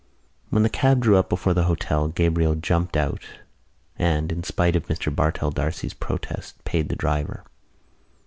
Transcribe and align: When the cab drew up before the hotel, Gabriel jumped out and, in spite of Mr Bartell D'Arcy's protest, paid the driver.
When 0.49 0.63
the 0.63 0.69
cab 0.69 1.01
drew 1.01 1.17
up 1.17 1.29
before 1.29 1.53
the 1.53 1.65
hotel, 1.65 2.07
Gabriel 2.07 2.55
jumped 2.55 2.97
out 2.97 3.21
and, 3.99 4.31
in 4.31 4.41
spite 4.43 4.75
of 4.75 4.87
Mr 4.87 5.15
Bartell 5.15 5.51
D'Arcy's 5.51 5.93
protest, 5.93 6.55
paid 6.65 6.89
the 6.89 6.95
driver. 6.95 7.43